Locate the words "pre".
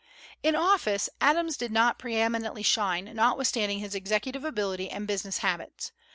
1.99-2.15